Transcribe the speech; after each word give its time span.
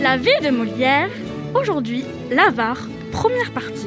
La 0.00 0.16
vie 0.16 0.30
de 0.42 0.48
Molière, 0.48 1.10
aujourd'hui, 1.54 2.04
l'avare, 2.30 2.88
première 3.12 3.52
partie. 3.52 3.86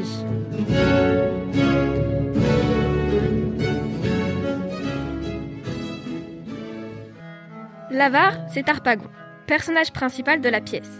L'avare, 7.89 8.37
c'est 8.53 8.69
Harpagon, 8.69 9.09
personnage 9.47 9.91
principal 9.91 10.39
de 10.39 10.49
la 10.49 10.61
pièce. 10.61 10.91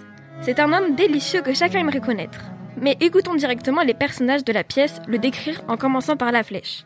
C'est 0.41 0.59
un 0.59 0.73
homme 0.73 0.95
délicieux 0.95 1.43
que 1.43 1.53
chacun 1.53 1.81
aimerait 1.81 1.99
connaître. 1.99 2.39
Mais 2.81 2.97
écoutons 2.99 3.35
directement 3.35 3.83
les 3.83 3.93
personnages 3.93 4.43
de 4.43 4.51
la 4.51 4.63
pièce 4.63 4.99
le 5.07 5.19
décrire 5.19 5.61
en 5.67 5.77
commençant 5.77 6.17
par 6.17 6.31
la 6.31 6.41
flèche. 6.41 6.85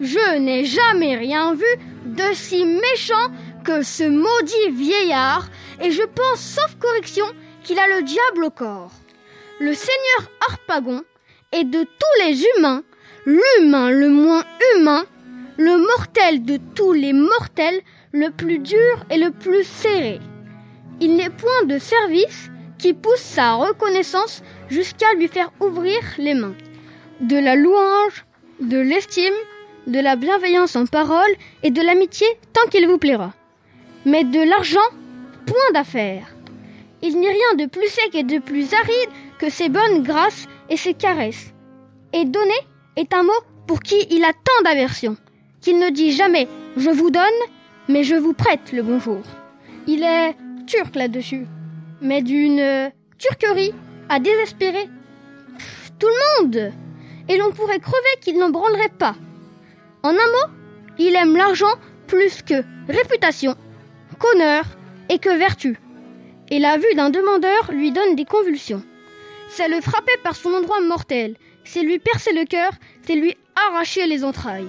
Je 0.00 0.38
n'ai 0.38 0.64
jamais 0.64 1.16
rien 1.16 1.54
vu 1.54 1.64
de 2.04 2.34
si 2.34 2.66
méchant 2.66 3.32
ce 3.82 4.04
maudit 4.04 4.70
vieillard, 4.72 5.48
et 5.80 5.90
je 5.90 6.02
pense, 6.02 6.40
sauf 6.40 6.76
correction, 6.78 7.26
qu'il 7.62 7.78
a 7.78 7.86
le 7.86 8.02
diable 8.02 8.44
au 8.44 8.50
corps. 8.50 8.92
Le 9.60 9.74
seigneur 9.74 10.30
Harpagon 10.48 11.02
est 11.52 11.64
de 11.64 11.82
tous 11.82 12.26
les 12.26 12.44
humains, 12.44 12.82
l'humain 13.26 13.90
le 13.90 14.08
moins 14.08 14.44
humain, 14.74 15.04
le 15.58 15.76
mortel 15.76 16.44
de 16.44 16.58
tous 16.74 16.92
les 16.92 17.12
mortels, 17.12 17.80
le 18.12 18.30
plus 18.30 18.58
dur 18.58 19.04
et 19.10 19.18
le 19.18 19.30
plus 19.30 19.64
serré. 19.64 20.20
Il 21.00 21.16
n'est 21.16 21.30
point 21.30 21.64
de 21.64 21.78
service 21.78 22.50
qui 22.78 22.94
pousse 22.94 23.20
sa 23.20 23.54
reconnaissance 23.54 24.42
jusqu'à 24.68 25.12
lui 25.14 25.28
faire 25.28 25.52
ouvrir 25.60 26.00
les 26.16 26.34
mains. 26.34 26.54
De 27.20 27.36
la 27.36 27.54
louange, 27.54 28.24
de 28.60 28.78
l'estime, 28.78 29.34
de 29.86 30.00
la 30.00 30.16
bienveillance 30.16 30.76
en 30.76 30.86
parole 30.86 31.34
et 31.62 31.70
de 31.70 31.82
l'amitié 31.82 32.26
tant 32.52 32.68
qu'il 32.70 32.86
vous 32.86 32.98
plaira. 32.98 33.34
Mais 34.08 34.24
de 34.24 34.40
l'argent, 34.40 34.88
point 35.44 35.70
d'affaire. 35.74 36.34
Il 37.02 37.20
n'est 37.20 37.28
rien 37.28 37.54
de 37.58 37.66
plus 37.66 37.88
sec 37.88 38.14
et 38.14 38.22
de 38.22 38.38
plus 38.38 38.72
aride 38.72 39.10
que 39.38 39.50
ses 39.50 39.68
bonnes 39.68 40.02
grâces 40.02 40.46
et 40.70 40.78
ses 40.78 40.94
caresses. 40.94 41.52
Et 42.14 42.24
donner 42.24 42.62
est 42.96 43.12
un 43.12 43.22
mot 43.22 43.40
pour 43.66 43.80
qui 43.80 44.06
il 44.10 44.24
a 44.24 44.32
tant 44.32 44.62
d'aversion, 44.64 45.18
qu'il 45.60 45.78
ne 45.78 45.90
dit 45.90 46.12
jamais 46.12 46.48
je 46.78 46.88
vous 46.88 47.10
donne, 47.10 47.40
mais 47.86 48.02
je 48.02 48.14
vous 48.14 48.32
prête 48.32 48.72
le 48.72 48.82
bonjour. 48.82 49.20
Il 49.86 50.02
est 50.02 50.34
turc 50.66 50.96
là-dessus, 50.96 51.46
mais 52.00 52.22
d'une 52.22 52.90
turquerie 53.18 53.74
à 54.08 54.20
désespérer. 54.20 54.88
Tout 55.98 56.08
le 56.08 56.42
monde 56.42 56.72
Et 57.28 57.36
l'on 57.36 57.50
pourrait 57.50 57.78
crever 57.78 58.14
qu'il 58.22 58.38
n'en 58.38 58.48
branlerait 58.48 58.96
pas. 58.98 59.16
En 60.02 60.10
un 60.10 60.12
mot, 60.12 60.54
il 60.98 61.14
aime 61.14 61.36
l'argent 61.36 61.74
plus 62.06 62.40
que 62.40 62.64
réputation, 62.88 63.54
qu'honneur 64.18 64.64
et 65.08 65.18
que 65.18 65.36
vertu. 65.36 65.78
Et 66.50 66.58
la 66.58 66.78
vue 66.78 66.94
d'un 66.96 67.10
demandeur 67.10 67.70
lui 67.72 67.92
donne 67.92 68.14
des 68.14 68.24
convulsions. 68.24 68.82
C'est 69.48 69.68
le 69.68 69.80
frapper 69.80 70.16
par 70.22 70.36
son 70.36 70.52
endroit 70.52 70.80
mortel, 70.80 71.36
c'est 71.64 71.82
lui 71.82 71.98
percer 71.98 72.32
le 72.32 72.44
cœur, 72.44 72.72
c'est 73.06 73.14
lui 73.14 73.36
arracher 73.54 74.06
les 74.06 74.24
entrailles. 74.24 74.68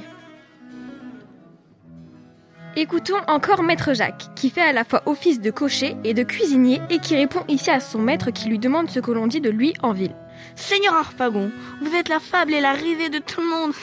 Écoutons 2.75 3.17
encore 3.27 3.63
Maître 3.63 3.93
Jacques, 3.93 4.27
qui 4.35 4.49
fait 4.49 4.61
à 4.61 4.71
la 4.71 4.83
fois 4.83 5.01
office 5.05 5.41
de 5.41 5.49
cocher 5.49 5.97
et 6.03 6.13
de 6.13 6.23
cuisinier 6.23 6.81
et 6.89 6.99
qui 6.99 7.15
répond 7.15 7.43
ici 7.47 7.71
à 7.71 7.79
son 7.79 7.99
maître 7.99 8.31
qui 8.31 8.47
lui 8.47 8.59
demande 8.59 8.89
ce 8.89 8.99
que 8.99 9.11
l'on 9.11 9.27
dit 9.27 9.41
de 9.41 9.49
lui 9.49 9.73
en 9.81 9.91
ville. 9.91 10.15
Seigneur 10.55 10.93
Harpagon, 10.93 11.51
vous 11.81 11.95
êtes 11.95 12.09
la 12.09 12.19
fable 12.19 12.53
et 12.53 12.61
la 12.61 12.73
risée 12.73 13.09
de 13.09 13.17
tout 13.17 13.41
le 13.41 13.47
monde. 13.47 13.73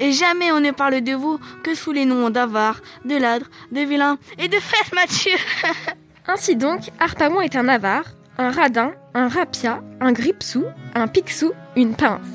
Et 0.00 0.12
jamais 0.12 0.52
on 0.52 0.60
ne 0.60 0.70
parle 0.70 1.00
de 1.00 1.12
vous 1.12 1.38
que 1.64 1.74
sous 1.74 1.92
les 1.92 2.04
noms 2.04 2.30
d'avare, 2.30 2.80
de 3.04 3.16
ladre, 3.16 3.46
de 3.72 3.80
vilain 3.80 4.18
et 4.38 4.48
de 4.48 4.56
fesse 4.56 4.92
Mathieu. 4.92 5.36
Ainsi 6.28 6.56
donc, 6.56 6.90
Harpagon 7.00 7.40
est 7.40 7.56
un 7.56 7.68
avare, 7.68 8.04
un 8.36 8.50
radin, 8.50 8.92
un 9.14 9.28
rapia, 9.28 9.82
un 10.00 10.12
gripsou, 10.12 10.64
un 10.94 11.08
pixou, 11.08 11.52
une 11.76 11.94
pince. 11.94 12.26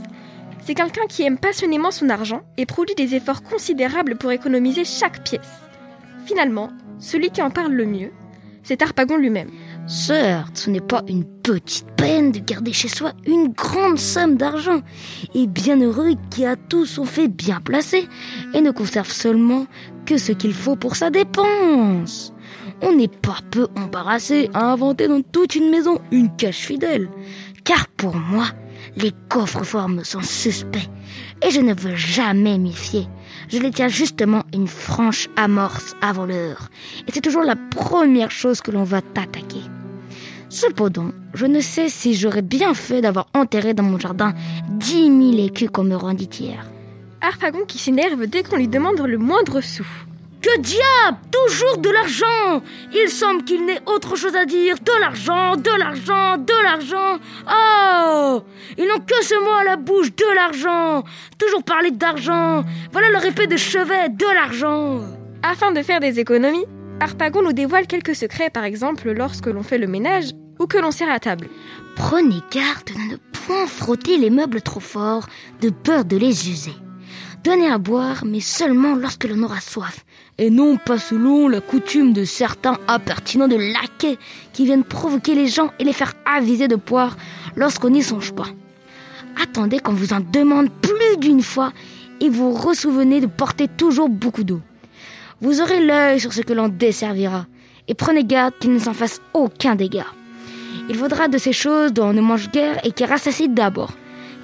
C'est 0.66 0.76
quelqu'un 0.76 1.06
qui 1.08 1.24
aime 1.24 1.38
passionnément 1.38 1.92
son 1.92 2.10
argent 2.10 2.42
et 2.58 2.66
produit 2.66 2.96
des 2.96 3.16
efforts 3.16 3.44
considérables 3.44 4.16
pour 4.16 4.32
économiser 4.32 4.86
chaque 4.86 5.24
pièce. 5.24 5.62
Finalement, 6.26 6.70
celui 7.00 7.32
qui 7.32 7.42
en 7.42 7.50
parle 7.50 7.74
le 7.74 7.86
mieux, 7.86 8.12
c'est 8.64 8.82
Harpagon 8.82 9.18
lui-même. 9.18 9.52
Certes, 9.86 10.58
ce 10.58 10.70
n'est 10.70 10.80
pas 10.80 11.04
une 11.10 11.26
petite 11.26 11.88
peine 11.98 12.32
de 12.32 12.40
garder 12.40 12.72
chez 12.72 12.88
soi 12.88 13.12
une 13.26 13.50
grande 13.50 14.00
somme 14.00 14.38
d'argent, 14.38 14.82
et 15.36 15.46
bien 15.46 15.80
heureux 15.82 16.14
qui 16.30 16.46
a 16.46 16.56
tout 16.56 16.86
son 16.86 17.04
fait 17.04 17.28
bien 17.28 17.60
placé, 17.60 18.08
et 18.54 18.62
ne 18.62 18.72
conserve 18.72 19.12
seulement 19.12 19.68
que 20.06 20.18
ce 20.18 20.32
qu'il 20.32 20.54
faut 20.54 20.78
pour 20.78 20.96
sa 20.96 21.10
dépense. 21.10 22.34
On 22.82 22.96
n'est 22.96 23.10
pas 23.10 23.40
peu 23.52 23.68
embarrassé 23.76 24.50
à 24.54 24.72
inventer 24.72 25.08
dans 25.10 25.22
toute 25.22 25.56
une 25.56 25.70
maison 25.70 26.00
une 26.12 26.34
cache 26.36 26.66
fidèle, 26.66 27.10
car 27.66 27.88
pour 27.90 28.16
moi, 28.16 28.46
les 28.96 29.12
coffres 29.28 29.64
forts 29.64 29.90
me 29.90 30.04
sont 30.04 30.22
suspects, 30.22 30.90
et 31.46 31.52
je 31.52 31.62
ne 31.62 31.74
veux 31.74 31.96
jamais 31.96 32.58
m'y 32.58 32.74
fier. 32.74 33.08
Je 33.50 33.60
les 33.60 33.72
tiens 33.72 33.88
justement 33.88 34.44
une 34.54 34.68
franche 34.68 35.30
amorce 35.36 35.96
avant 36.02 36.26
l'heure, 36.26 36.70
et 37.08 37.12
c'est 37.12 37.22
toujours 37.22 37.44
la 37.44 37.56
première 37.56 38.32
chose 38.32 38.62
que 38.62 38.72
l'on 38.72 38.84
va 38.84 39.02
t'attaquer. 39.02 39.62
Cependant, 40.50 41.10
je 41.34 41.46
ne 41.46 41.62
sais 41.62 41.90
si 41.90 42.14
j'aurais 42.14 42.44
bien 42.44 42.74
fait 42.74 43.02
d'avoir 43.02 43.28
enterré 43.34 43.74
dans 43.74 43.84
mon 43.84 43.98
jardin 43.98 44.34
dix 44.70 45.10
mille 45.10 45.40
écus 45.40 45.70
qu'on 45.72 45.84
me 45.84 45.96
rendit 45.96 46.30
hier. 46.40 46.66
Harpagon 47.22 47.66
qui 47.66 47.80
s'énerve 47.80 48.28
dès 48.28 48.44
qu'on 48.44 48.58
lui 48.58 48.68
demande 48.68 49.00
le 49.00 49.18
moindre 49.18 49.62
sou. 49.62 49.86
Que 50.44 50.60
diable? 50.60 51.18
Toujours 51.32 51.78
de 51.78 51.90
l'argent 51.90 52.62
Il 52.94 53.10
semble 53.10 53.46
qu'il 53.46 53.66
n'ait 53.66 53.82
autre 53.86 54.18
chose 54.18 54.36
à 54.36 54.44
dire. 54.44 54.76
De 54.78 55.00
l'argent, 55.00 55.56
de 55.56 55.80
l'argent, 55.80 56.38
de 56.38 56.64
l'argent. 56.64 57.18
Oh 57.50 58.44
Ils 58.78 58.86
n'ont 58.86 59.00
que 59.00 59.24
ce 59.24 59.42
mot 59.42 59.52
à 59.52 59.64
la 59.64 59.78
bouche, 59.78 60.14
de 60.14 60.36
l'argent. 60.36 61.04
Toujours 61.40 61.64
parler 61.64 61.92
d'argent. 61.92 62.66
Voilà 62.92 63.10
leur 63.10 63.24
épée 63.24 63.48
de 63.48 63.56
chevet, 63.56 64.10
de 64.10 64.34
l'argent. 64.36 65.00
Afin 65.44 65.72
de 65.72 65.82
faire 65.82 66.02
des 66.02 66.20
économies, 66.20 66.66
Harpagon 67.00 67.42
nous 67.42 67.54
dévoile 67.54 67.88
quelques 67.88 68.16
secrets, 68.16 68.50
par 68.50 68.66
exemple 68.66 69.12
lorsque 69.12 69.48
l'on 69.48 69.64
fait 69.64 69.78
le 69.78 69.88
ménage 69.88 70.32
ou 70.60 70.68
que 70.68 70.78
l'on 70.78 70.92
sert 70.92 71.10
à 71.10 71.20
table. 71.20 71.48
Prenez 71.96 72.42
garde 72.52 72.88
de 72.88 73.14
ne 73.14 73.18
point 73.46 73.66
frotter 73.66 74.18
les 74.18 74.30
meubles 74.30 74.62
trop 74.62 74.82
fort, 74.82 75.26
de 75.62 75.70
peur 75.70 76.04
de 76.04 76.18
les 76.18 76.50
user. 76.50 76.74
Donnez 77.44 77.70
à 77.70 77.78
boire, 77.78 78.24
mais 78.26 78.40
seulement 78.40 78.96
lorsque 78.96 79.26
l'on 79.26 79.44
aura 79.44 79.60
soif, 79.60 80.06
et 80.38 80.50
non 80.50 80.78
pas 80.78 80.98
selon 80.98 81.48
la 81.48 81.62
coutume 81.62 82.14
de 82.14 82.24
certains 82.24 82.78
impertinents 82.88 83.48
de 83.48 83.56
laquais 83.56 84.18
qui 84.52 84.66
viennent 84.66 84.84
provoquer 84.84 85.36
les 85.36 85.48
gens 85.48 85.72
et 85.80 85.84
les 85.84 85.94
faire 85.94 86.14
aviser 86.26 86.68
de 86.68 86.76
poire 86.76 87.16
lorsqu'on 87.56 87.92
n'y 87.92 88.04
songe 88.04 88.34
pas. 88.34 88.48
Attendez 89.42 89.80
qu'on 89.80 89.94
vous 89.94 90.14
en 90.14 90.20
demande 90.20 90.70
plus 90.70 91.18
d'une 91.18 91.42
fois 91.42 91.72
et 92.22 92.30
vous 92.30 92.52
ressouvenez 92.52 93.22
de 93.22 93.28
porter 93.28 93.68
toujours 93.68 94.10
beaucoup 94.10 94.44
d'eau. 94.44 94.62
Vous 95.42 95.62
aurez 95.62 95.86
l'œil 95.86 96.20
sur 96.20 96.34
ce 96.34 96.42
que 96.42 96.54
l'on 96.54 96.70
desservira, 96.70 97.46
et 97.88 97.96
prenez 97.96 98.24
garde 98.24 98.54
qu'il 98.60 98.74
ne 98.74 98.80
s'en 98.80 98.94
fasse 98.94 99.22
aucun 99.34 99.76
dégât. 99.76 100.06
Il 100.90 100.96
faudra 100.96 101.28
de 101.28 101.38
ces 101.38 101.54
choses 101.54 101.92
dont 101.92 102.08
on 102.08 102.14
ne 102.14 102.22
mange 102.22 102.50
guère 102.50 102.80
et 102.86 102.92
qui 102.92 103.06
rassasient 103.06 103.50
d'abord. 103.50 103.92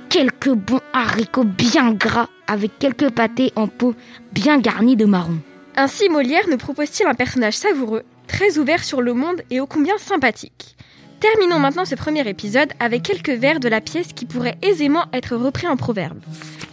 Quelques 0.10 0.50
bons 0.50 0.82
haricots 0.92 1.44
bien 1.44 1.94
gras 1.94 2.28
avec 2.48 2.80
quelques 2.80 3.12
pâtés 3.12 3.54
en 3.56 3.68
peau 3.68 3.94
bien 4.34 4.58
garnis 4.58 4.96
de 4.96 5.06
marron. 5.06 5.40
Ainsi, 5.82 6.10
Molière 6.10 6.50
nous 6.50 6.58
propose-t-il 6.58 7.08
un 7.08 7.14
personnage 7.14 7.54
savoureux, 7.54 8.04
très 8.28 8.58
ouvert 8.58 8.84
sur 8.84 9.02
le 9.02 9.14
monde 9.14 9.44
et 9.50 9.62
ô 9.62 9.66
combien 9.66 9.98
sympathique? 9.98 10.76
Terminons 11.22 11.58
maintenant 11.58 11.86
ce 11.86 11.96
premier 11.96 12.28
épisode 12.28 12.74
avec 12.82 13.04
quelques 13.04 13.30
vers 13.30 13.62
de 13.62 13.70
la 13.70 13.80
pièce 13.80 14.12
qui 14.12 14.26
pourraient 14.26 14.58
aisément 14.62 15.06
être 15.14 15.38
repris 15.38 15.68
en 15.68 15.78
proverbe. 15.78 16.20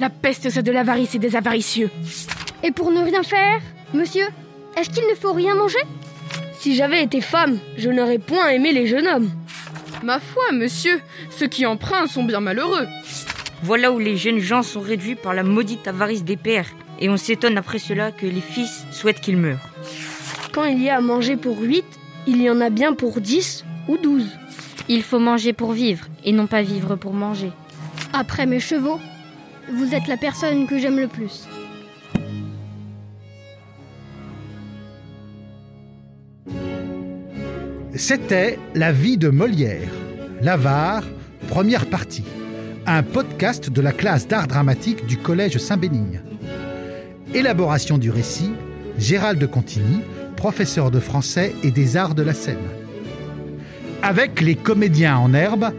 La 0.00 0.11
peste, 0.11 0.50
c'est 0.50 0.65
de 0.65 0.72
l'avarice 0.72 1.15
et 1.15 1.21
des 1.21 1.37
avaricieux. 1.37 1.89
Et 2.65 2.72
pour 2.72 2.91
ne 2.91 3.00
rien 3.00 3.22
faire, 3.22 3.61
monsieur, 3.94 4.26
est-ce 4.76 4.91
qu'il 4.91 5.09
ne 5.09 5.14
faut 5.14 5.32
rien 5.32 5.55
manger? 5.55 5.79
Si 6.59 6.75
j'avais 6.75 7.05
été 7.05 7.20
femme, 7.20 7.61
je 7.76 7.91
n'aurais 7.91 8.19
point 8.19 8.49
aimé 8.49 8.73
les 8.73 8.88
jeunes 8.88 9.06
hommes. 9.06 9.31
Ma 10.02 10.19
foi, 10.19 10.50
monsieur, 10.50 11.00
ceux 11.31 11.47
qui 11.47 11.64
empruntent 11.64 12.11
sont 12.11 12.25
bien 12.25 12.41
malheureux. 12.41 12.88
Voilà 13.62 13.93
où 13.93 14.00
les 14.00 14.17
jeunes 14.17 14.41
gens 14.41 14.64
sont 14.64 14.81
réduits 14.81 15.14
par 15.14 15.32
la 15.32 15.44
maudite 15.44 15.87
avarice 15.87 16.25
des 16.25 16.37
pères, 16.37 16.67
et 17.00 17.08
on 17.08 17.16
s'étonne 17.16 17.58
après 17.58 17.78
cela 17.78 18.12
que 18.12 18.26
les 18.26 18.40
fils 18.40 18.84
souhaitent 18.90 19.20
qu'ils 19.20 19.37
meurent. 19.37 19.70
Quand 20.52 20.64
il 20.64 20.82
y 20.82 20.88
a 20.88 20.96
à 20.96 21.00
manger 21.00 21.37
pour 21.37 21.60
huit, 21.60 21.84
il 22.26 22.40
y 22.43 22.50
en 22.50 22.60
a 22.60 22.70
bien 22.70 22.94
pour 22.94 23.20
dix 23.20 23.64
ou 23.88 23.98
douze. 23.98 24.31
Il 24.88 25.02
faut 25.02 25.19
manger 25.19 25.52
pour 25.52 25.72
vivre, 25.72 26.06
et 26.25 26.32
non 26.32 26.46
pas 26.46 26.62
vivre 26.62 26.96
pour 26.96 27.12
manger. 27.12 27.52
Après 28.12 28.46
mes 28.46 28.60
chevaux, 28.60 29.00
vous 29.72 29.94
êtes 29.94 30.06
la 30.06 30.16
personne 30.16 30.66
que 30.66 30.78
j'aime 30.78 30.98
le 30.98 31.08
plus. 31.08 31.46
C'était 37.94 38.58
La 38.75 38.92
vie 38.92 39.16
de 39.16 39.31
Molière, 39.31 39.88
l'avare, 40.42 41.04
première 41.49 41.87
partie, 41.87 42.25
un 42.87 43.02
podcast 43.02 43.70
de 43.70 43.81
la 43.81 43.92
classe 43.92 44.28
d'art 44.28 44.46
dramatique 44.46 45.06
du 45.06 45.16
Collège 45.16 45.56
Saint-Bénigne. 45.56 46.20
Élaboration 47.34 47.99
du 47.99 48.11
récit, 48.11 48.52
Gérald 48.99 49.38
de 49.38 49.46
Contigny, 49.46 50.00
professeur 50.37 50.90
de 50.90 51.00
français 51.00 51.55
et 51.62 51.70
des 51.70 51.96
arts 51.96 52.14
de 52.14 52.23
la 52.23 52.34
scène. 52.34 52.56
avec 54.02 54.40
les 54.40 54.55
comédiens 54.55 55.17
en 55.17 55.34
herbe 55.34 55.73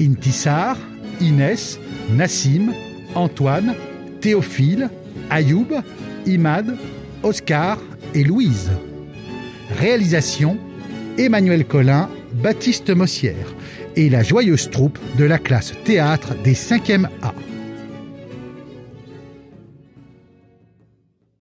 Intissar, 0.00 0.78
Inès, 1.20 1.78
Nassim, 2.14 2.72
Antoine, 3.14 3.74
Théophile, 4.20 4.88
Ayoub, 5.30 5.68
Imad, 6.24 6.76
Oscar 7.22 7.78
et 8.14 8.24
Louise. 8.24 8.70
Réalisation 9.78 10.56
Emmanuel 11.18 11.64
Collin, 11.66 12.08
Baptiste 12.42 12.90
Mossière 12.90 13.54
et 13.96 14.08
la 14.08 14.22
joyeuse 14.22 14.70
troupe 14.70 14.98
de 15.18 15.24
la 15.24 15.38
classe 15.38 15.74
théâtre 15.84 16.34
des 16.42 16.54
5e 16.54 17.06
A. 17.22 17.34